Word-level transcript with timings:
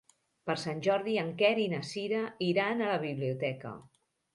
Per 0.49 0.55
Sant 0.61 0.81
Jordi 0.87 1.13
en 1.25 1.29
Quer 1.43 1.53
i 1.67 1.69
na 1.75 1.85
Cira 1.93 2.25
iran 2.51 2.83
a 2.87 2.93
la 2.97 3.01
biblioteca. 3.09 3.81